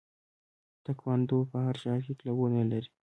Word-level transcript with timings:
تکواندو 0.85 1.37
په 1.51 1.57
هر 1.65 1.75
ښار 1.81 1.99
کې 2.05 2.13
کلبونه 2.21 2.59
لري. 2.71 2.89